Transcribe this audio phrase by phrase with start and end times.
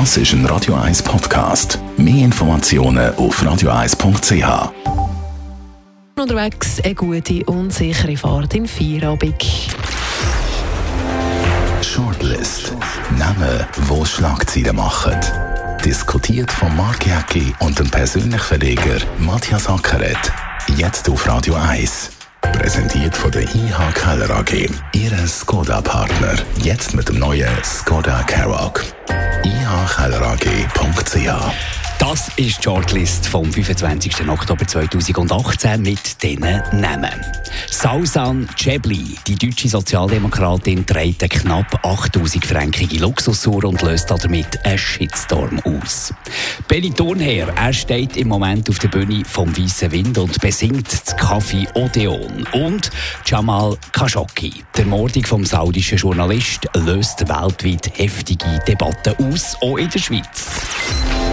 [0.00, 1.78] Das ist ein Radio 1 Podcast.
[1.96, 4.72] Mehr Informationen auf radio1.ch.
[6.18, 9.40] Unterwegs eine gute und sichere Fahrt in Feierabend.
[11.80, 12.74] Shortlist.
[13.16, 15.16] Namen, wo Schlagzeilen machen.
[15.84, 20.32] Diskutiert von Mark Jäcki und dem persönlichen Verleger Matthias Ackeret.
[20.76, 22.10] Jetzt auf Radio 1.
[22.40, 24.68] Präsentiert von der IH Keller AG.
[24.92, 26.34] Ihre Skoda-Partner.
[26.56, 28.82] Jetzt mit dem neuen Skoda Karoq.
[29.44, 34.28] ihkellerag.ch das ist die Shortlist vom 25.
[34.28, 36.40] Oktober 2018 mit diesen
[36.72, 37.10] Namen.
[37.70, 44.78] Sausan Cebli, die deutsche Sozialdemokratin, trägt eine knapp 8000 fränkige Luxusuhr und löst damit einen
[44.78, 46.12] Shitstorm aus.
[46.68, 51.16] Benny Thurnherr, er steht im Moment auf der Bühne vom Weißen Wind und besingt das
[51.16, 52.46] Kaffee Odeon.
[52.52, 52.90] Und
[53.26, 59.98] Jamal Khashoggi, der Mordung vom saudischen Journalist, löst weltweit heftige Debatten aus, auch in der
[59.98, 61.23] Schweiz.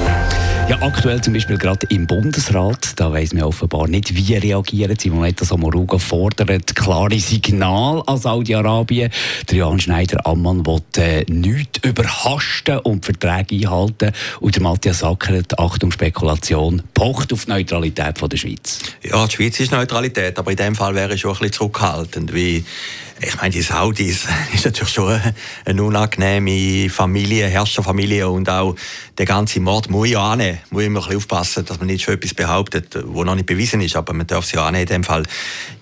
[0.72, 4.98] Ja, aktuell zum Beispiel gerade im Bundesrat, da weiss man offenbar nicht, wie reagieren.
[4.98, 9.12] Simon Moruga fordert klare Signal an Saudi-Arabien.
[9.50, 14.14] Der Jan Schneider-Ammann will äh, nichts überhasten und Verträge einhalten.
[14.40, 18.80] Und der Matthias Ackert, Achtung Spekulation, pocht auf die Neutralität von der Schweiz.
[19.04, 22.34] Ja, die Schweiz ist Neutralität, aber in dem Fall wäre ich schon ein bisschen zurückhaltend,
[22.34, 22.64] wie
[23.24, 25.20] ich meine, die Saudis ist natürlich schon
[25.66, 28.76] eine unangenehme Familie, Herrscherfamilie und auch
[29.18, 30.60] der ganze Mord muss ja annehmen.
[30.72, 33.96] Muss immer ein aufpassen, dass man nicht schon etwas behauptet, was noch nicht bewiesen ist,
[33.96, 35.24] aber man darf es ja annehmen in dem Fall.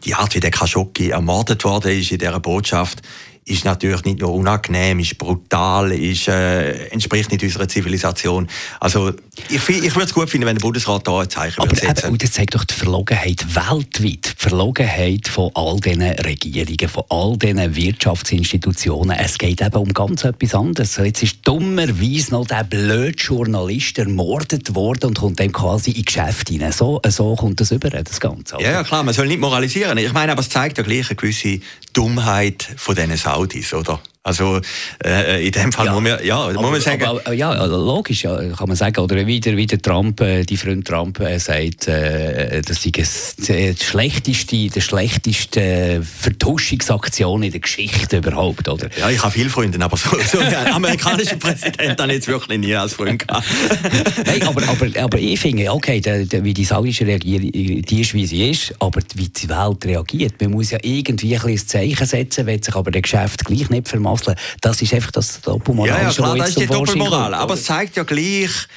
[0.03, 3.01] Die Art, wie der Khashoggi ermordet worden ist in dieser Botschaft,
[3.50, 8.47] ist natürlich nicht nur unangenehm, ist brutal, ist, äh, entspricht nicht unserer Zivilisation.
[8.80, 9.11] Also
[9.50, 12.17] ich, ich würde es gut finden, wenn der Bundesrat da ein Zeichen aber, setzen würde.
[12.20, 17.75] Das zeigt doch die Verlogenheit weltweit, die Verlogenheit von all diesen Regierungen, von all diesen
[17.75, 19.17] Wirtschaftsinstitutionen.
[19.17, 20.97] Es geht eben um ganz etwas anderes.
[20.97, 26.50] Jetzt ist dummerweise noch der blöde Journalist ermordet worden und kommt dann quasi in Geschäft
[26.50, 26.72] hinein.
[26.72, 28.58] So, so kommt das über, das Ganze.
[28.59, 29.98] Ja, ja, klar, man soll nicht moralisieren.
[29.98, 31.59] Ich meine, aber es zeigt ja gleich eine gewisse
[31.93, 34.02] Dummheit von diesen Saudis, oder?
[34.21, 34.59] Also
[35.05, 35.93] äh, in dem Fall ja.
[35.93, 37.05] muss man, ja, aber, muss man sagen...
[37.05, 38.99] Aber, ja, logisch ja, kann man sagen.
[38.99, 43.37] Oder wie der, wie der Trump, äh, die Freund Trump äh, sagt, äh, das ist
[43.47, 48.89] die schlechteste, die schlechteste Vertuschungsaktion in der Geschichte überhaupt, oder?
[48.99, 52.59] Ja, ich habe viele Freunde, aber so, so einen amerikanischen Präsident habe ich jetzt wirklich
[52.59, 53.47] nie als Freund gehabt.
[54.25, 58.13] Nein, aber, aber, aber ich finde, okay, der, der, wie die saudische Regierung, die ist,
[58.13, 60.33] wie sie ist, aber wie die Welt reagiert.
[60.41, 63.87] Man muss ja irgendwie ein, ein Zeichen setzen, wenn sich aber der Geschäft gleich nicht
[63.87, 64.36] vermacht Basel.
[64.61, 65.89] Das ist einfach das Doppelmoral.
[65.89, 67.33] Ja, ja klar, das ist die Doppelmoral.
[67.33, 68.67] Aber es zeigt ja gleich,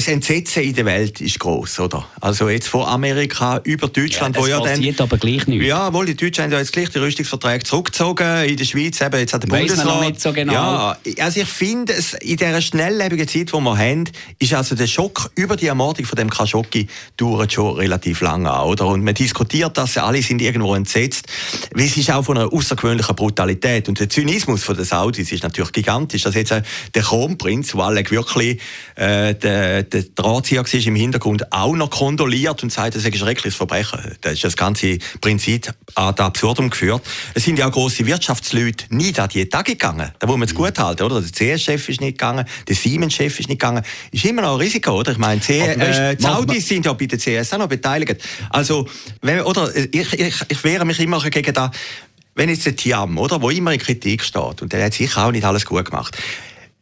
[0.00, 2.06] das Entsetzen in der Welt ist groß, oder?
[2.22, 4.94] Also jetzt von Amerika über Deutschland, ja, wo ja dann...
[4.98, 5.62] aber gleich nicht.
[5.62, 8.44] Ja, wohl, die Deutschen haben ja jetzt gleich die Rüstungsverträge zurückgezogen.
[8.44, 10.00] In der Schweiz eben jetzt hat der Bundesrat...
[10.00, 10.54] nicht so genau.
[10.54, 14.04] Ja, also ich finde, in dieser schnelllebigen Zeit, die wir haben,
[14.38, 16.86] ist also der Schock über die Ermordung von dem Khashoggi
[17.18, 18.86] dauert schon relativ lange an, oder?
[18.86, 21.26] Und man diskutiert das, alle sind irgendwo entsetzt.
[21.76, 23.86] Es ist auch von einer außergewöhnlichen Brutalität.
[23.90, 26.22] Und der Zynismus von den Saudis ist natürlich gigantisch.
[26.22, 26.62] Dass jetzt äh,
[26.94, 28.60] der Kronprinz, Walek wirklich
[28.94, 33.18] äh, der der Drahtzieher war im Hintergrund auch noch kondoliert und sagt, das ist ein
[33.18, 34.16] schreckliches Verbrechen.
[34.20, 37.02] Das ist das ganze Prinzip ad absurdum geführt.
[37.34, 40.10] Es sind ja auch grosse Wirtschaftsleute nie an die Tage gegangen.
[40.18, 41.20] Da muss man es gut halten, oder?
[41.20, 43.82] Der CS-Chef ist nicht gegangen, der Siemens-Chef ist nicht gegangen.
[44.12, 45.12] Ist immer noch ein Risiko, oder?
[45.12, 48.22] Ich meine, C äh, die Saudis sind ja bei der CS auch noch beteiligt.
[48.50, 48.88] Also,
[49.22, 49.74] wenn, oder?
[49.74, 51.70] Ich, ich, ich wehre mich immer gegen da,
[52.34, 53.42] wenn jetzt der Tiam, oder?
[53.42, 56.16] Wo immer in Kritik steht, und der hat sicher auch nicht alles gut gemacht.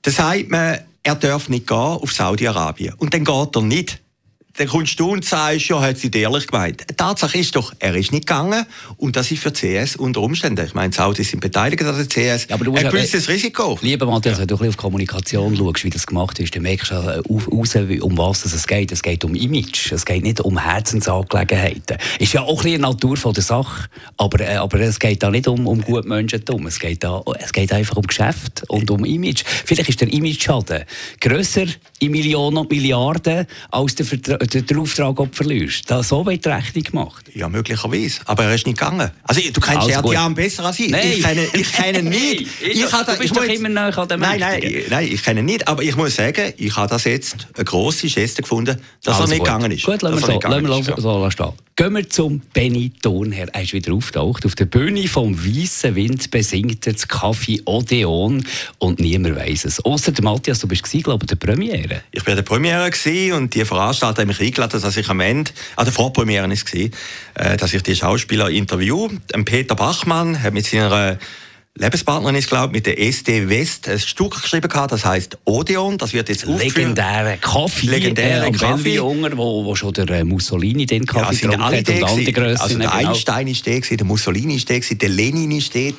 [0.03, 2.95] Da sagt man, er darf nicht gehen auf Saudi-Arabien.
[2.95, 4.01] Und dann geht er nicht
[4.59, 6.85] dann kommst du und sagst, ja, hat sie ehrlich gemeint.
[6.97, 10.65] Tatsache ist doch, er ist nicht gegangen und das ist für CS unter Umständen.
[10.67, 12.49] Ich meine, die Saudis sind beteiligt an der CS.
[12.49, 13.79] Ja, aber du ein gewisses ja, Risiko.
[13.83, 14.41] Lieber Matthias, ja.
[14.41, 18.19] wenn du ein auf Kommunikation schaust, wie das gemacht ist, dann merkst du raus, um
[18.19, 18.91] was es geht.
[18.91, 21.99] Es geht um Image, es geht nicht um Herzensangelegenheiten.
[22.19, 25.31] Ist ja auch ein bisschen Natur von der Sache, aber, äh, aber es geht da
[25.31, 26.67] nicht um, um Gutmenschentum.
[26.67, 29.45] Es geht, da, es geht einfach um Geschäft und um Image.
[29.45, 30.85] Vielleicht ist der Image-Schaden
[31.21, 31.67] grösser
[32.01, 35.91] in Millionen und Milliarden als der, Vertra den, Auftrag verlierst.
[35.91, 37.25] Da, so die Rechnung gemacht.
[37.35, 38.21] Ja, möglicherweise.
[38.27, 39.11] Aber er ist nicht gegangen.
[39.23, 40.91] Also, du kennst also Jan besser als ich.
[40.91, 41.13] Nein.
[41.15, 42.41] Ich kenne, ich kenne ihn nicht.
[42.63, 45.47] ich, ich du bist doch immer näher an dem nein, nein, nein, ich kenne ihn
[45.47, 45.67] nicht.
[45.69, 49.29] Aber ich muss sagen, ich habe das jetzt eine grosse Geste gefunden, dass also er
[49.29, 49.47] nicht gut.
[49.47, 49.85] gegangen ist.
[49.85, 51.53] Gut, lassen wir so, lassen wir so, so stehen.
[51.79, 53.47] Gehen wir zum Benny Thurnherr.
[53.53, 54.45] Er ist wieder auftaucht.
[54.45, 58.45] Auf der Bühne vom Weißen Wind besingt er das Kaffee Odeon
[58.79, 59.85] und niemand weiß es.
[59.85, 62.03] Außer Matthias, du bist glaube ich, der Premiere.
[62.11, 62.91] Ich war der Premiere
[63.33, 67.57] und die Veranstalter haben mich eingeladen, dass ich am Ende, an der Vorpremiere war, äh,
[67.57, 69.09] dass ich die Schauspieler interview.
[69.45, 71.17] Peter Bachmann hat mit seiner
[71.79, 75.97] Lebenspartnerin ist, glaube mit der SD West ein Stück geschrieben gehabt, das heißt Odeon.
[75.97, 77.87] Das wird jetzt Legendäre Kaffee.
[77.87, 78.99] Legendäre äh, Kaffee.
[78.99, 82.33] Hunger, wo, wo schon der äh, Mussolini den Kaffee ja, sind alle hat und andere
[82.33, 82.61] Grössen.
[82.61, 83.11] Also der genau.
[83.11, 85.93] Einstein ist der, der Mussolini ist der, der Lenin ist der,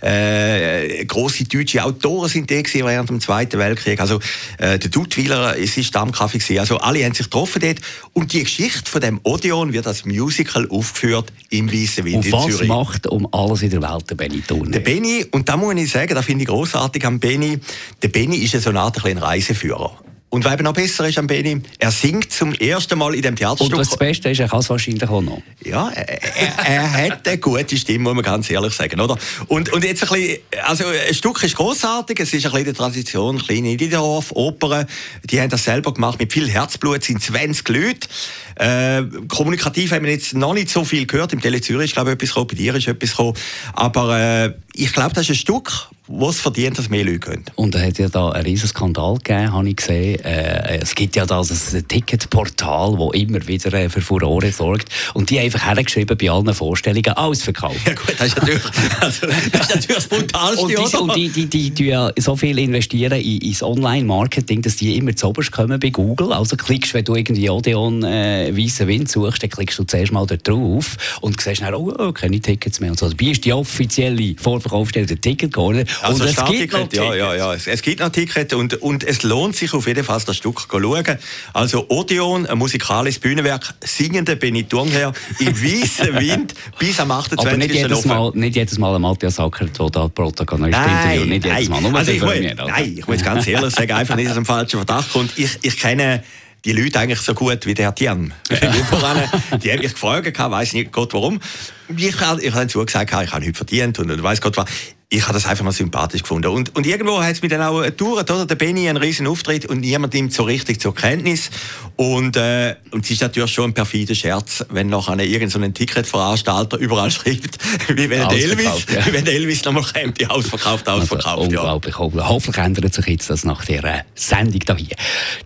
[0.00, 4.00] äh, grosse deutsche Autoren sind der während dem Zweiten Weltkrieg.
[4.00, 4.20] Also
[4.58, 6.60] äh, der Duttweiler ist Stammkaffee gewesen.
[6.60, 7.80] Also alle haben sich getroffen dort.
[8.14, 12.32] Und die Geschichte von dem Odeon wird als Musical aufgeführt im Weißen Wind und in
[12.32, 12.68] was Zürich.
[12.68, 14.85] macht um alles in der Welt der Benny Turner?
[14.86, 17.58] Benny, und da muss ich sagen, da finde ich großartig am Benny,
[18.02, 19.98] der Benny ist so eine Art ein Reiseführer.
[20.28, 23.36] Und was eben noch besser ist am Benny, er singt zum ersten Mal in dem
[23.36, 23.78] Theaterstück.
[23.78, 25.40] Und das Beste ist, er kann es wahrscheinlich auch noch.
[25.64, 29.16] Ja, er, er, er hat eine gute Stimme, muss man ganz ehrlich sagen, oder?
[29.46, 32.72] Und, und jetzt ein bisschen, also ein Stück ist großartig, es ist ein bisschen die
[32.72, 34.86] Tradition, kleine Niederdorf, Opern,
[35.24, 38.08] die haben das selber gemacht, mit viel Herzblut, sind 20 Leute.
[38.56, 42.10] Äh, kommunikativ haben wir jetzt noch nicht so viel gehört, im Tele Zürich ist glaube
[42.10, 43.34] ich etwas gekommen, bei dir ist etwas gekommen,
[43.74, 47.44] aber äh, ich glaube, das ist ein Stück, was verdient, dass mehr Leute können.
[47.56, 50.24] Und es hat ja da einen riesen Skandal gegeben, habe ich gesehen.
[50.24, 54.88] Äh, es gibt ja da ein Ticketportal, das immer wieder äh, für Furore sorgt.
[55.14, 57.80] Und die einfach hergeschrieben bei allen Vorstellungen, alles verkauft.
[57.86, 58.62] Ja gut, das ist natürlich,
[59.00, 62.36] also, das, ist natürlich das Brutalste, Und die, und die, die, die, die ja so
[62.36, 66.32] viel investieren in, ins Online-Marketing, dass die immer zu oberst kommen bei Google.
[66.32, 70.26] Also klickst, wenn du irgendwie Odeon äh, weißen Wind suchst, dann klickst du zuerst mal
[70.26, 72.90] da drauf und siehst dann, oh, oh, keine Tickets mehr.
[72.90, 73.08] Und so.
[73.08, 75.84] Dabei ist die offizielle Vorverkaufsstelle der Ticket geworden.
[76.02, 77.54] Also und es gibt noch ja, ja, ja.
[77.54, 80.60] Es, es, gibt noch Tickets und, und es lohnt sich auf jeden Fall, das Stück
[80.60, 81.18] zu schauen.
[81.52, 87.46] Also Odeon, ein musikalisches Bühnenwerk, singende Beniturnherr im weißen Wind bis am 28.
[87.46, 91.28] Aber nicht jedes Mal, nicht jedes Mal Matthias Sackert, der da Protagonist interviewt.
[91.28, 94.30] Nicht jedes Mal, nur also ich, will, nein, ich muss ganz ehrlich sagen, einfach nicht,
[94.30, 95.38] dass ein falscher Verdacht kommt.
[95.38, 96.22] Ich, ich kenne
[96.64, 98.34] die Leute eigentlich so gut wie der Herr Tian.
[98.50, 98.56] Ja.
[99.62, 101.40] die haben mich gefragt, weiß nicht Gott warum.
[101.88, 104.66] Ich, ich habe zugesagt, ich habe heute verdient und weiß Gott was
[105.08, 106.48] ich habe das einfach mal sympathisch gefunden.
[106.48, 108.44] Und, und irgendwo hat es mich dann auch gedauert, oder?
[108.44, 111.50] Der Benny einen riesen Auftritt und niemand nimmt so richtig zur Kenntnis.
[111.94, 116.78] Und, äh, und es ist natürlich schon ein perfider Scherz, wenn noch irgendein so Ticketveranstalter
[116.78, 117.58] überall schreibt,
[117.88, 119.12] wie wenn Elvis, ja.
[119.12, 121.26] wenn Elvis nochmal kommt, die ausverkauft, ausverkauft.
[121.26, 122.00] Also, unglaublich, ja.
[122.00, 122.28] unglaublich.
[122.28, 124.96] Hoffentlich ändert sich jetzt das nach dieser Sendung hier.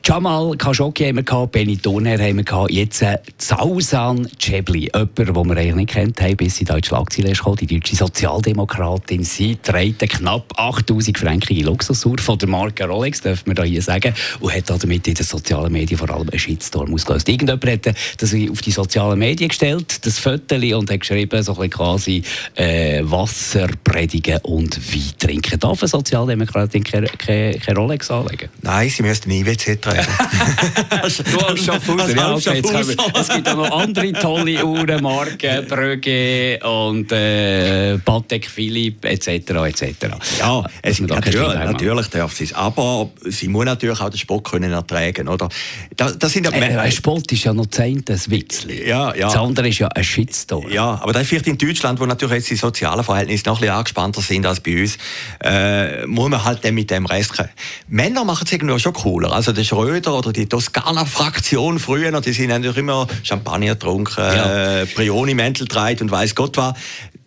[0.02, 5.18] Jamal Khashoggi haben wir gehabt, Benny Turner haben wir gehabt, jetzt äh, Sausan Chebli, jemand,
[5.18, 7.96] den wir eigentlich nicht kennt haben, bis sie da in die Schlagzeile kam, die deutsche
[7.96, 9.24] Sozialdemokratin.
[9.24, 13.82] Sie trägt knapp 8000 Franken in Luxusuhr von der Marke Rolex, dürfen wir da hier
[13.82, 17.28] sagen, und hat damit in den sozialen Medien vor allem einen Shitstorm ausgelöst.
[17.28, 21.70] Irgendjemand hat das auf die sozialen Medien gestellt, das Foto, und hat geschrieben, so ein
[21.70, 22.22] quasi
[22.54, 25.58] äh, Wasser predigen und Wein trinken.
[25.58, 28.48] Darf eine Sozialdemokratin keine, keine, keine Rolex anlegen?
[28.62, 30.06] Nein, sie müssten IWC tragen.
[31.32, 32.62] du als Schaffhauser, ja, okay,
[33.18, 35.66] Es gibt auch noch andere tolle Uhren, Marken,
[36.62, 39.84] Und äh, Patek Philippe etc etc.
[40.38, 44.72] Ja, es, natürlich, natürlich darf sie es, aber sie muss natürlich auch den Sport können
[44.72, 45.48] ertragen, oder?
[45.96, 48.70] Das, das sind ja, äh, ein Sport ist ja noch ein Witzchen.
[48.86, 49.26] Ja, ja.
[49.26, 50.70] Das andere ist ja ein Shitstorm.
[50.70, 53.60] Ja, aber das ist vielleicht in Deutschland, wo natürlich jetzt die sozialen Verhältnisse noch ein
[53.60, 54.98] bisschen angespannter sind als bei uns,
[55.42, 57.50] äh, muss man halt dann mit dem Rest kommen.
[57.88, 59.32] Männer machen es irgendwo schon cooler.
[59.32, 64.82] Also der Schröder oder die Toskana-Fraktion früher, die sind natürlich immer Champagner getrunken, ja.
[64.82, 66.74] äh, Brioni-Mäntel getragen und weiß Gott was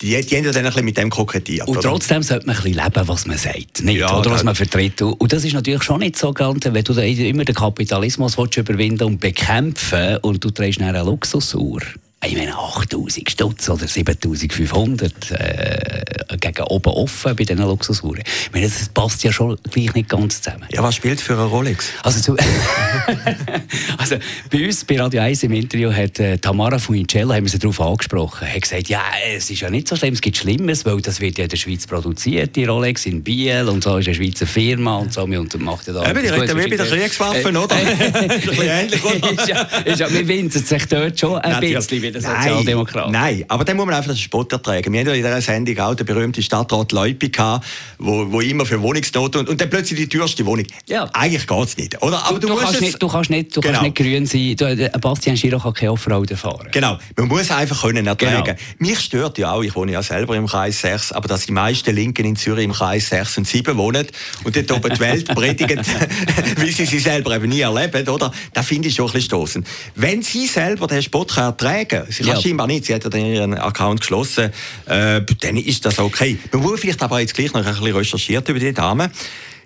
[0.03, 1.67] die, die haben ja dann ein bisschen mit dem kokettiert.
[1.67, 1.89] Und oder?
[1.89, 3.99] trotzdem sollte man ein bisschen leben, was man sagt, nicht?
[3.99, 5.01] Ja, oder was man vertritt.
[5.01, 9.03] Und das ist natürlich schon nicht so ganz, wenn du immer den Kapitalismus willst überwinden
[9.05, 11.81] und bekämpfen und du trägst eine Luxusuhr
[12.25, 18.23] ich meine 8000 Stutz oder 7500 äh, gegen oben offen bei diesen Luxusuhren.
[18.25, 20.65] Ich meine, das passt ja schon gleich nicht ganz zusammen.
[20.71, 21.89] Ja, was spielt für eine Rolex?
[22.03, 22.37] Also, zu,
[23.97, 24.15] also
[24.51, 27.81] bei uns bei Radio 1 im Interview hat äh, Tamara Funicello, haben wir sie darauf
[27.81, 29.03] angesprochen, hat gesagt, ja,
[29.35, 31.57] es ist ja nicht so schlimm, es gibt Schlimmes, weil das wird ja in der
[31.57, 35.59] Schweiz produziert, die Rolex in Biel und so ist eine Schweizer Firma und so, und
[35.61, 36.09] macht ja da...
[36.09, 37.75] Eben, die reden wie bei den Kriegswaffen, oder?
[37.75, 43.11] ist ja, ist ja, wir winzen sich dort schon ein bisschen den Sozialdemokraten.
[43.11, 44.91] Nein, aber dann muss man einfach den Spott ertragen.
[44.93, 47.65] Wir haben ja in dieser Sendung auch den berühmten Stadtrat Leupi gehabt,
[47.99, 50.65] wo, wo immer für Wohnungsnot und, und dann plötzlich die teuerste Wohnung.
[50.87, 51.09] Ja.
[51.13, 52.25] Eigentlich geht es nicht, oder?
[52.25, 53.79] Aber du, du, du kannst nicht, du kannst nicht, du genau.
[53.79, 54.55] kannst nicht grün sein.
[54.55, 56.69] Du, äh, Bastian Schiro kann keine Offroad fahren.
[56.71, 58.43] Genau, man muss einfach können ertragen.
[58.43, 58.57] Genau.
[58.79, 61.93] Mich stört ja auch, ich wohne ja selber im Kreis 6, aber dass die meisten
[61.95, 64.07] Linken in Zürich im Kreis 6 und 7 wohnen
[64.43, 65.81] und dort oben die Welt predigen,
[66.57, 68.31] wie sie sie selber eben nie erleben, oder?
[68.53, 69.67] Das finde ich schon ein bisschen stossend.
[69.95, 72.41] Wenn sie selber den Spott ertragen kann, Sie kann ja.
[72.41, 74.51] scheinbar nicht, sie hat ja dann ihren Account geschlossen,
[74.85, 76.37] äh, dann ist das okay.
[76.51, 79.11] Man muss vielleicht aber jetzt gleich noch ein bisschen recherchiert über die Dame.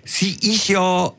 [0.04, 1.12] Sie ist ja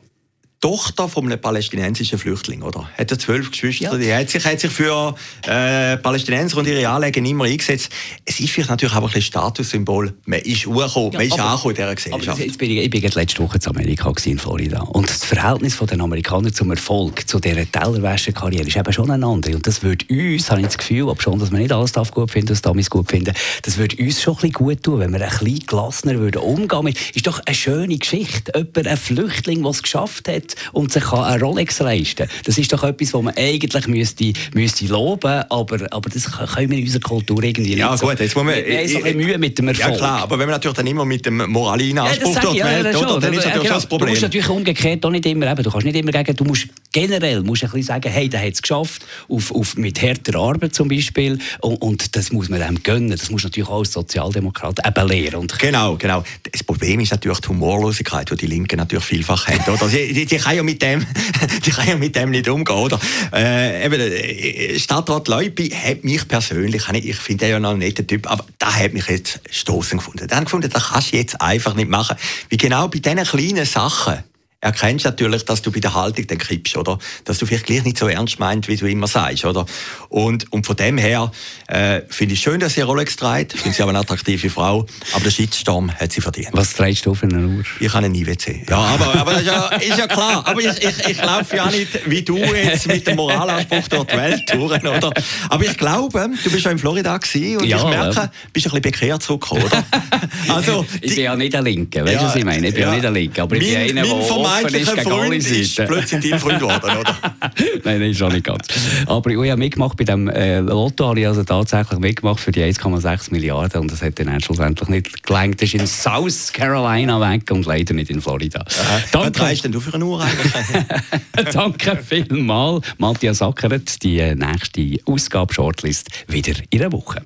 [0.60, 2.86] Tochter von einem palästinensischen Flüchtling, oder?
[2.98, 3.96] Hat er zwölf Geschwister, ja.
[3.96, 5.14] die hat sich, hat sich für
[5.46, 7.90] äh, Palästinenser und ihre Anliegen immer eingesetzt.
[8.26, 10.12] Es ist vielleicht natürlich auch ein bisschen Statussymbol.
[10.26, 12.38] Man ist angekommen, ja, man ist aber, angekommen in dieser Gesellschaft.
[12.40, 15.98] jetzt bin ich, ich bin letzte Woche in Amerika in Florida und das Verhältnis der
[15.98, 19.56] Amerikaner zum Erfolg, zu dieser Tellerwäscherkarriere ist eben schon ein anderes.
[19.56, 22.30] Und das würde uns, habe ich das Gefühl, ob schon, dass man nicht alles gut
[22.30, 25.22] finden, was damals gut finden, das würde uns schon ein bisschen gut tun, wenn wir
[25.22, 26.96] ein bisschen gelassener würden umgehen würden.
[27.14, 28.52] Ist doch eine schöne Geschichte.
[28.54, 32.82] Jemand, ein Flüchtling, der es geschafft hat, und sich eine Rolex leisten Das ist doch
[32.84, 37.42] etwas, was man eigentlich müsste, müsste loben aber, aber das können wir in unserer Kultur
[37.42, 39.90] irgendwie ja, nicht gut, jetzt muss man, wir, wir haben so Mühe mit dem Erfolg.
[39.90, 42.66] Ja klar, aber wenn man natürlich dann immer mit dem moralischen Anspruch ja, dort ja,
[42.66, 43.74] wählt, oder, dann ist natürlich genau.
[43.74, 44.06] das Problem.
[44.06, 46.68] Du musst natürlich umgekehrt auch nicht immer, eben, du kannst nicht immer gegen, du musst
[46.92, 50.74] generell musst ein bisschen sagen, hey, der hat es geschafft, auf, auf, mit härter Arbeit
[50.74, 54.78] zum Beispiel, und, und das muss man dem gönnen, das muss natürlich auch als Sozialdemokrat
[54.86, 55.36] eben lehren.
[55.36, 56.24] Und genau, genau.
[56.50, 59.74] Das Problem ist natürlich die Humorlosigkeit, die die Linken natürlich vielfach haben.
[59.74, 59.88] Oder?
[59.88, 61.06] Die, die, die kann ja mit dem,
[61.66, 62.98] die kann ja mit dem nicht umgehen, oder?
[63.32, 68.30] Äh, eben, äh, Stadtrat Leupi hat mich persönlich, ich finde ja noch nicht der Typ,
[68.30, 70.26] aber da hat mich jetzt stoßen gefunden.
[70.28, 72.16] Dann gefunden, das kannst du jetzt einfach nicht machen.
[72.48, 74.24] Wie genau bei diesen kleinen Sachen,
[74.60, 76.98] erkennst natürlich, dass du bei der Haltung dann kippst, oder?
[77.24, 79.64] Dass du vielleicht gleich nicht so ernst meinst, wie du immer sagst, oder?
[80.08, 81.32] Und, und von dem her
[81.68, 83.54] äh, finde ich schön, dass sie Rolex trägt.
[83.54, 84.86] Ich finde sie aber eine attraktive Frau.
[85.12, 86.50] Aber der Shitstorm hat sie verdient.
[86.52, 87.64] Was trägst du für eine Uhr?
[87.78, 88.66] Ich habe einen IWC.
[88.68, 90.46] Ja, aber, aber das ist ja, ist ja klar.
[90.46, 94.16] Aber ich, ich, ich laufe ja nicht wie du jetzt mit dem Moralanspruch durch die
[94.16, 95.12] Welt touren, oder?
[95.48, 98.30] Aber ich glaube, du bist schon in Florida gewesen und ja, ich merke, ja.
[98.52, 99.84] bist ein bisschen bekehrt zurückgekommen, oder?
[100.48, 102.68] Also, ich bin ja nicht der Linke, weißt du, ja, was ich meine?
[102.68, 106.30] Ich bin ja, nicht der Linke, aber ich bin einer, der vermeintlicher Freund ist plötzlich
[106.30, 107.16] dein Freund geworden, oder?
[107.84, 108.66] nein, nein, schon nicht ganz.
[109.06, 112.62] Aber ich habe mitgemacht bei dem äh, Lotto, habe ich also tatsächlich mitgemacht für die
[112.62, 115.60] 1,6 Milliarden und das hat dann schlussendlich nicht gelangt.
[115.60, 118.64] Das ist in South Carolina weg und leider nicht in Florida.
[119.12, 119.28] Danke.
[119.28, 121.52] Was trägst denn du für eine Uhr eigentlich?
[121.52, 124.02] Danke vielmals, Matthias Ackeret.
[124.02, 127.22] Die äh, nächste Ausgabe Shortlist wieder in einer Woche.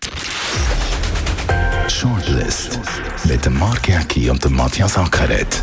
[1.89, 2.81] Shortlist
[3.25, 5.63] mit dem Mark Jäcki und dem Matthias Ackeret